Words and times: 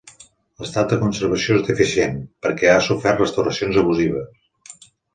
L'estat 0.63 0.89
de 0.93 0.97
conservació 1.03 1.59
és 1.59 1.67
deficient, 1.69 2.17
perquè 2.49 2.73
ha 2.73 2.81
sofert 2.91 3.25
restauracions 3.27 3.81
abusives. 3.87 4.87